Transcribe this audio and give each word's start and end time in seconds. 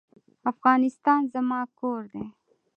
افغانستان 0.51 1.19
زما 1.33 1.61
کور 1.79 2.01
دی. 2.11 2.23